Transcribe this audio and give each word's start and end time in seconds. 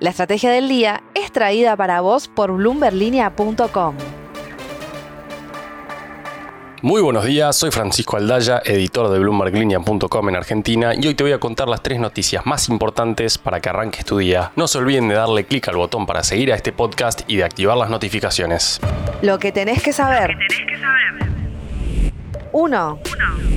La 0.00 0.10
estrategia 0.10 0.52
del 0.52 0.68
día 0.68 1.02
es 1.14 1.32
traída 1.32 1.76
para 1.76 2.00
vos 2.00 2.28
por 2.28 2.52
bloomberlinia.com. 2.52 3.96
Muy 6.80 7.02
buenos 7.02 7.24
días, 7.24 7.56
soy 7.56 7.72
Francisco 7.72 8.16
Aldaya, 8.16 8.62
editor 8.64 9.10
de 9.10 9.18
bloomberglinea.com 9.18 10.28
en 10.28 10.36
Argentina 10.36 10.92
y 10.94 11.08
hoy 11.08 11.14
te 11.14 11.24
voy 11.24 11.32
a 11.32 11.40
contar 11.40 11.66
las 11.66 11.82
tres 11.82 11.98
noticias 11.98 12.46
más 12.46 12.68
importantes 12.68 13.38
para 13.38 13.58
que 13.58 13.70
arranques 13.70 14.04
tu 14.04 14.18
día. 14.18 14.52
No 14.54 14.68
se 14.68 14.78
olviden 14.78 15.08
de 15.08 15.16
darle 15.16 15.44
clic 15.44 15.66
al 15.66 15.74
botón 15.74 16.06
para 16.06 16.22
seguir 16.22 16.52
a 16.52 16.54
este 16.54 16.70
podcast 16.70 17.22
y 17.26 17.36
de 17.36 17.42
activar 17.42 17.76
las 17.76 17.90
notificaciones. 17.90 18.80
Lo 19.22 19.40
que 19.40 19.50
tenés 19.50 19.82
que 19.82 19.92
saber. 19.92 20.36
1. 22.58 22.98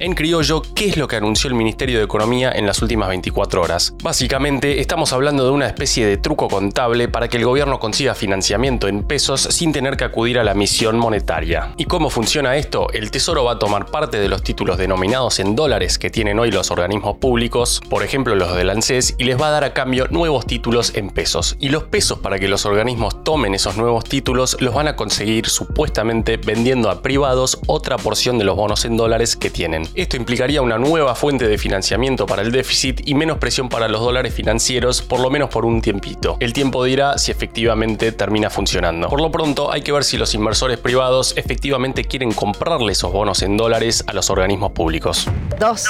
En 0.00 0.14
criollo, 0.14 0.62
¿qué 0.74 0.88
es 0.88 0.96
lo 0.96 1.06
que 1.06 1.16
anunció 1.16 1.48
el 1.48 1.54
Ministerio 1.54 1.98
de 1.98 2.04
Economía 2.04 2.50
en 2.52 2.66
las 2.66 2.82
últimas 2.82 3.08
24 3.08 3.62
horas? 3.62 3.94
Básicamente, 4.02 4.80
estamos 4.80 5.12
hablando 5.12 5.44
de 5.44 5.50
una 5.50 5.66
especie 5.66 6.06
de 6.06 6.16
truco 6.16 6.48
contable 6.48 7.08
para 7.08 7.28
que 7.28 7.36
el 7.36 7.44
gobierno 7.44 7.78
consiga 7.78 8.14
financiamiento 8.14 8.88
en 8.88 9.04
pesos 9.04 9.40
sin 9.40 9.72
tener 9.72 9.96
que 9.96 10.04
acudir 10.04 10.38
a 10.38 10.44
la 10.44 10.52
emisión 10.52 10.98
monetaria. 10.98 11.74
¿Y 11.76 11.84
cómo 11.84 12.10
funciona 12.10 12.56
esto? 12.56 12.88
El 12.92 13.10
Tesoro 13.10 13.44
va 13.44 13.52
a 13.52 13.58
tomar 13.58 13.86
parte 13.86 14.18
de 14.18 14.28
los 14.28 14.42
títulos 14.42 14.78
denominados 14.78 15.38
en 15.38 15.54
dólares 15.54 15.98
que 15.98 16.10
tienen 16.10 16.38
hoy 16.38 16.50
los 16.50 16.70
organismos 16.70 17.18
públicos, 17.18 17.80
por 17.88 18.02
ejemplo 18.02 18.34
los 18.34 18.54
del 18.54 18.70
ANSES, 18.70 19.14
y 19.18 19.24
les 19.24 19.40
va 19.40 19.48
a 19.48 19.52
dar 19.52 19.64
a 19.64 19.74
cambio 19.74 20.06
nuevos 20.10 20.46
títulos 20.46 20.94
en 20.96 21.10
pesos. 21.10 21.56
Y 21.60 21.68
los 21.68 21.84
pesos 21.84 22.18
para 22.18 22.38
que 22.38 22.48
los 22.48 22.66
organismos 22.66 23.22
tomen 23.22 23.54
esos 23.54 23.76
nuevos 23.76 24.04
títulos 24.04 24.56
los 24.60 24.74
van 24.74 24.88
a 24.88 24.96
conseguir 24.96 25.48
supuestamente 25.48 26.36
vendiendo 26.36 26.90
a 26.90 27.02
privados 27.02 27.60
otra 27.66 27.96
porción 27.96 28.38
de 28.38 28.44
los 28.44 28.56
bonos 28.56 28.84
en 28.88 28.96
dólares 28.96 29.36
que 29.36 29.50
tienen. 29.50 29.88
Esto 29.94 30.16
implicaría 30.16 30.60
una 30.60 30.78
nueva 30.78 31.14
fuente 31.14 31.46
de 31.46 31.56
financiamiento 31.56 32.26
para 32.26 32.42
el 32.42 32.50
déficit 32.50 33.02
y 33.06 33.14
menos 33.14 33.38
presión 33.38 33.68
para 33.68 33.86
los 33.86 34.00
dólares 34.00 34.34
financieros, 34.34 35.00
por 35.02 35.20
lo 35.20 35.30
menos 35.30 35.50
por 35.50 35.64
un 35.64 35.80
tiempito. 35.80 36.36
El 36.40 36.52
tiempo 36.52 36.82
dirá 36.82 37.16
si 37.18 37.30
efectivamente 37.30 38.10
termina 38.10 38.50
funcionando. 38.50 39.08
Por 39.08 39.20
lo 39.20 39.30
pronto, 39.30 39.70
hay 39.70 39.82
que 39.82 39.92
ver 39.92 40.02
si 40.02 40.18
los 40.18 40.34
inversores 40.34 40.78
privados 40.78 41.34
efectivamente 41.36 42.04
quieren 42.04 42.32
comprarle 42.32 42.92
esos 42.92 43.12
bonos 43.12 43.42
en 43.42 43.56
dólares 43.56 44.02
a 44.06 44.12
los 44.12 44.30
organismos 44.30 44.72
públicos. 44.72 45.28
2. 45.60 45.84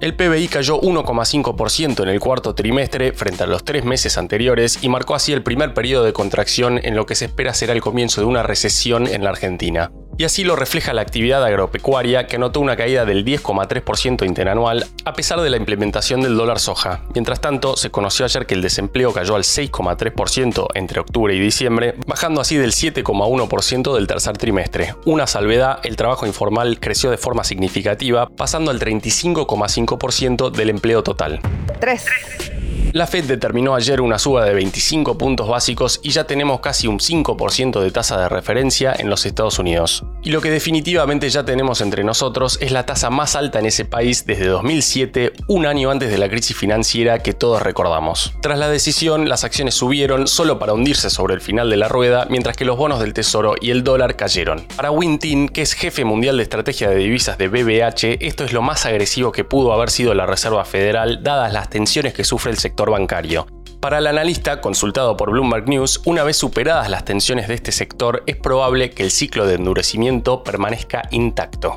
El 0.00 0.14
PBI 0.14 0.48
cayó 0.48 0.80
1,5% 0.80 2.02
en 2.02 2.08
el 2.10 2.20
cuarto 2.20 2.54
trimestre 2.54 3.12
frente 3.12 3.44
a 3.44 3.46
los 3.46 3.64
tres 3.64 3.84
meses 3.84 4.18
anteriores 4.18 4.80
y 4.82 4.90
marcó 4.90 5.14
así 5.14 5.32
el 5.32 5.42
primer 5.42 5.72
periodo 5.72 6.04
de 6.04 6.12
contracción 6.12 6.78
en 6.82 6.94
lo 6.94 7.06
que 7.06 7.14
se 7.14 7.24
espera 7.24 7.54
será 7.54 7.72
el 7.72 7.80
comienzo 7.80 8.20
de 8.20 8.26
una 8.26 8.42
recesión 8.42 9.06
en 9.06 9.24
la 9.24 9.30
Argentina. 9.30 9.90
Y 10.16 10.24
así 10.24 10.44
lo 10.44 10.54
refleja 10.54 10.92
la 10.92 11.02
actividad 11.02 11.44
agropecuaria 11.44 12.26
que 12.26 12.38
notó 12.38 12.60
una 12.60 12.76
caída 12.76 13.04
del 13.04 13.24
10,3% 13.24 14.24
interanual 14.26 14.86
a 15.04 15.12
pesar 15.14 15.40
de 15.40 15.50
la 15.50 15.56
implementación 15.56 16.20
del 16.20 16.36
dólar 16.36 16.60
soja. 16.60 17.02
Mientras 17.14 17.40
tanto, 17.40 17.76
se 17.76 17.90
conoció 17.90 18.24
ayer 18.24 18.46
que 18.46 18.54
el 18.54 18.62
desempleo 18.62 19.12
cayó 19.12 19.34
al 19.34 19.42
6,3% 19.42 20.68
entre 20.74 21.00
octubre 21.00 21.34
y 21.34 21.40
diciembre, 21.40 21.94
bajando 22.06 22.40
así 22.40 22.56
del 22.56 22.72
7,1% 22.72 23.94
del 23.94 24.06
tercer 24.06 24.38
trimestre. 24.38 24.94
Una 25.04 25.26
salvedad, 25.26 25.80
el 25.82 25.96
trabajo 25.96 26.26
informal 26.26 26.78
creció 26.78 27.10
de 27.10 27.18
forma 27.18 27.42
significativa, 27.44 28.28
pasando 28.28 28.70
al 28.70 28.78
35,5% 28.78 30.50
del 30.50 30.70
empleo 30.70 31.02
total. 31.02 31.40
3. 31.80 32.53
La 32.94 33.08
Fed 33.08 33.24
determinó 33.24 33.74
ayer 33.74 34.00
una 34.00 34.20
suba 34.20 34.44
de 34.44 34.54
25 34.54 35.18
puntos 35.18 35.48
básicos 35.48 35.98
y 36.04 36.10
ya 36.10 36.28
tenemos 36.28 36.60
casi 36.60 36.86
un 36.86 37.00
5% 37.00 37.80
de 37.80 37.90
tasa 37.90 38.20
de 38.20 38.28
referencia 38.28 38.94
en 38.96 39.10
los 39.10 39.26
Estados 39.26 39.58
Unidos. 39.58 40.04
Y 40.22 40.30
lo 40.30 40.40
que 40.40 40.52
definitivamente 40.52 41.28
ya 41.28 41.44
tenemos 41.44 41.80
entre 41.80 42.04
nosotros 42.04 42.56
es 42.60 42.70
la 42.70 42.86
tasa 42.86 43.10
más 43.10 43.34
alta 43.34 43.58
en 43.58 43.66
ese 43.66 43.84
país 43.84 44.26
desde 44.26 44.46
2007, 44.46 45.32
un 45.48 45.66
año 45.66 45.90
antes 45.90 46.08
de 46.08 46.18
la 46.18 46.28
crisis 46.28 46.56
financiera 46.56 47.18
que 47.18 47.32
todos 47.32 47.62
recordamos. 47.62 48.32
Tras 48.40 48.60
la 48.60 48.68
decisión, 48.68 49.28
las 49.28 49.42
acciones 49.42 49.74
subieron 49.74 50.28
solo 50.28 50.60
para 50.60 50.72
hundirse 50.72 51.10
sobre 51.10 51.34
el 51.34 51.40
final 51.40 51.70
de 51.70 51.78
la 51.78 51.88
rueda, 51.88 52.28
mientras 52.30 52.56
que 52.56 52.64
los 52.64 52.78
bonos 52.78 53.00
del 53.00 53.12
Tesoro 53.12 53.56
y 53.60 53.72
el 53.72 53.82
dólar 53.82 54.14
cayeron. 54.14 54.68
Para 54.76 54.92
Wintin, 54.92 55.48
que 55.48 55.62
es 55.62 55.72
jefe 55.72 56.04
mundial 56.04 56.36
de 56.36 56.44
estrategia 56.44 56.90
de 56.90 56.96
divisas 56.98 57.38
de 57.38 57.48
BBH, 57.48 58.24
esto 58.24 58.44
es 58.44 58.52
lo 58.52 58.62
más 58.62 58.86
agresivo 58.86 59.32
que 59.32 59.42
pudo 59.42 59.72
haber 59.72 59.90
sido 59.90 60.14
la 60.14 60.26
Reserva 60.26 60.64
Federal, 60.64 61.24
dadas 61.24 61.52
las 61.52 61.68
tensiones 61.68 62.14
que 62.14 62.22
sufre 62.22 62.52
el 62.52 62.58
sector 62.58 62.83
bancario. 62.90 63.46
Para 63.80 63.98
el 63.98 64.06
analista, 64.06 64.60
consultado 64.60 65.16
por 65.16 65.30
Bloomberg 65.30 65.68
News, 65.68 66.00
una 66.06 66.24
vez 66.24 66.38
superadas 66.38 66.88
las 66.88 67.04
tensiones 67.04 67.48
de 67.48 67.54
este 67.54 67.70
sector, 67.70 68.22
es 68.26 68.36
probable 68.36 68.90
que 68.90 69.02
el 69.02 69.10
ciclo 69.10 69.46
de 69.46 69.56
endurecimiento 69.56 70.42
permanezca 70.42 71.02
intacto. 71.10 71.76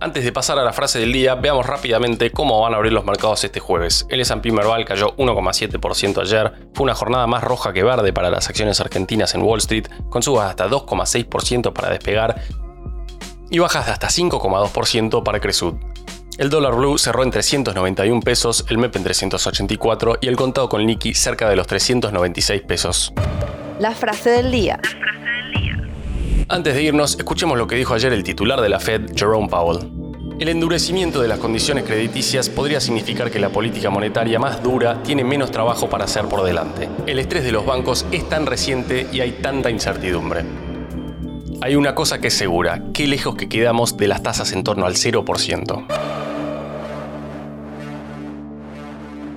Antes 0.00 0.24
de 0.24 0.32
pasar 0.32 0.58
a 0.58 0.64
la 0.64 0.74
frase 0.74 0.98
del 0.98 1.12
día, 1.12 1.36
veamos 1.36 1.64
rápidamente 1.64 2.30
cómo 2.30 2.60
van 2.60 2.74
a 2.74 2.76
abrir 2.76 2.92
los 2.92 3.06
mercados 3.06 3.42
este 3.44 3.60
jueves. 3.60 4.04
El 4.10 4.20
S&P 4.20 4.52
Merval 4.52 4.84
cayó 4.84 5.16
1,7% 5.16 6.20
ayer, 6.20 6.52
fue 6.74 6.84
una 6.84 6.94
jornada 6.94 7.26
más 7.26 7.42
roja 7.42 7.72
que 7.72 7.82
verde 7.82 8.12
para 8.12 8.28
las 8.28 8.50
acciones 8.50 8.78
argentinas 8.80 9.34
en 9.34 9.40
Wall 9.40 9.60
Street, 9.60 9.88
con 10.10 10.22
subas 10.22 10.50
hasta 10.50 10.68
2,6% 10.68 11.72
para 11.72 11.88
despegar 11.88 12.42
y 13.50 13.58
bajas 13.60 13.86
de 13.86 13.92
hasta 13.92 14.08
5,2% 14.08 15.22
para 15.22 15.40
Cresud. 15.40 15.74
El 16.36 16.50
dólar 16.50 16.74
blue 16.74 16.98
cerró 16.98 17.22
en 17.22 17.30
391 17.30 18.20
pesos, 18.20 18.64
el 18.68 18.78
MEP 18.78 18.96
en 18.96 19.04
384 19.04 20.18
y 20.20 20.26
el 20.26 20.34
contado 20.34 20.68
con 20.68 20.84
liqui 20.84 21.14
cerca 21.14 21.48
de 21.48 21.54
los 21.54 21.68
396 21.68 22.62
pesos. 22.62 23.12
La 23.78 23.92
frase 23.92 24.30
del 24.30 24.50
día. 24.50 24.80
Antes 26.48 26.74
de 26.74 26.82
irnos, 26.82 27.16
escuchemos 27.16 27.56
lo 27.56 27.68
que 27.68 27.76
dijo 27.76 27.94
ayer 27.94 28.12
el 28.12 28.24
titular 28.24 28.60
de 28.60 28.68
la 28.68 28.80
Fed, 28.80 29.12
Jerome 29.14 29.48
Powell. 29.48 29.88
El 30.40 30.48
endurecimiento 30.48 31.22
de 31.22 31.28
las 31.28 31.38
condiciones 31.38 31.84
crediticias 31.84 32.48
podría 32.48 32.80
significar 32.80 33.30
que 33.30 33.38
la 33.38 33.50
política 33.50 33.88
monetaria 33.90 34.40
más 34.40 34.60
dura 34.60 35.04
tiene 35.04 35.22
menos 35.22 35.52
trabajo 35.52 35.88
para 35.88 36.06
hacer 36.06 36.24
por 36.24 36.42
delante. 36.42 36.88
El 37.06 37.20
estrés 37.20 37.44
de 37.44 37.52
los 37.52 37.64
bancos 37.64 38.06
es 38.10 38.28
tan 38.28 38.46
reciente 38.46 39.06
y 39.12 39.20
hay 39.20 39.38
tanta 39.40 39.70
incertidumbre. 39.70 40.44
Hay 41.60 41.76
una 41.76 41.94
cosa 41.94 42.18
que 42.18 42.26
es 42.28 42.34
segura, 42.34 42.82
qué 42.92 43.06
lejos 43.06 43.36
que 43.36 43.48
quedamos 43.48 43.96
de 43.96 44.08
las 44.08 44.24
tasas 44.24 44.52
en 44.52 44.64
torno 44.64 44.84
al 44.84 44.94
0%. 44.94 46.13